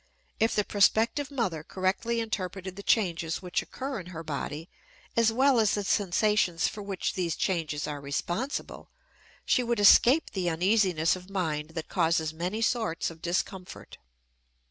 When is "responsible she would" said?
8.01-9.79